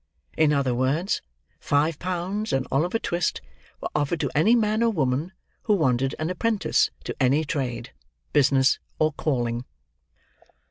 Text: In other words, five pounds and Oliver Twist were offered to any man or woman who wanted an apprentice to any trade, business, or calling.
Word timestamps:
In 0.35 0.51
other 0.51 0.73
words, 0.73 1.21
five 1.59 1.99
pounds 1.99 2.51
and 2.51 2.65
Oliver 2.71 2.97
Twist 2.97 3.39
were 3.79 3.89
offered 3.93 4.19
to 4.21 4.31
any 4.33 4.55
man 4.55 4.81
or 4.81 4.89
woman 4.89 5.31
who 5.65 5.75
wanted 5.75 6.15
an 6.17 6.31
apprentice 6.31 6.89
to 7.03 7.15
any 7.21 7.45
trade, 7.45 7.91
business, 8.33 8.79
or 8.97 9.13
calling. 9.13 9.63